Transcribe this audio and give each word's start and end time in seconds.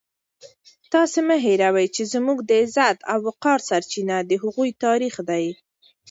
تاسو 0.93 1.19
مه 1.27 1.37
هېروئ 1.45 1.87
چې 1.95 2.03
زموږ 2.13 2.37
د 2.43 2.51
عزت 2.61 2.97
او 3.11 3.17
وقار 3.27 3.59
سرچینه 3.69 4.17
د 4.23 4.31
هغوی 4.43 4.69
تاریخ 4.85 5.15
دی. 5.29 5.45